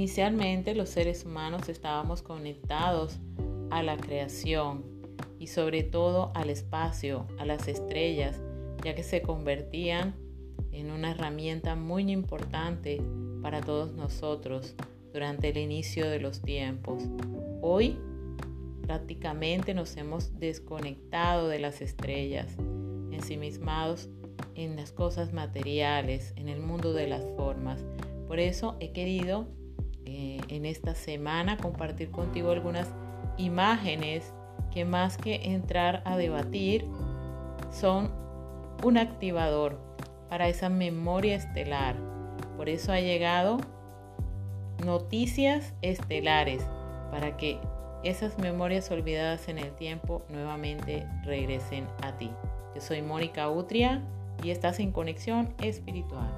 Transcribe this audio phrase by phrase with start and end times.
[0.00, 3.18] Inicialmente los seres humanos estábamos conectados
[3.68, 4.82] a la creación
[5.38, 8.40] y sobre todo al espacio, a las estrellas,
[8.82, 10.14] ya que se convertían
[10.72, 13.02] en una herramienta muy importante
[13.42, 14.74] para todos nosotros
[15.12, 17.02] durante el inicio de los tiempos.
[17.60, 17.98] Hoy
[18.80, 22.56] prácticamente nos hemos desconectado de las estrellas,
[23.12, 24.08] ensimismados
[24.54, 27.84] en las cosas materiales, en el mundo de las formas.
[28.26, 29.59] Por eso he querido
[30.12, 32.88] eh, en esta semana compartir contigo algunas
[33.36, 34.34] imágenes
[34.72, 36.84] que más que entrar a debatir
[37.70, 38.10] son
[38.82, 39.78] un activador
[40.28, 41.94] para esa memoria estelar.
[42.56, 43.58] Por eso ha llegado
[44.84, 46.66] noticias estelares
[47.12, 47.60] para que
[48.02, 52.32] esas memorias olvidadas en el tiempo nuevamente regresen a ti.
[52.74, 54.02] Yo soy Mónica Utria
[54.42, 56.30] y estás en conexión espiritual.